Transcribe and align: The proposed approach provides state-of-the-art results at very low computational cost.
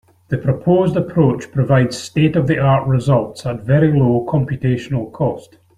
The 0.29 0.39
proposed 0.39 0.95
approach 0.95 1.51
provides 1.51 1.95
state-of-the-art 1.95 2.87
results 2.87 3.45
at 3.45 3.61
very 3.61 3.91
low 3.93 4.25
computational 4.27 5.11
cost. 5.11 5.59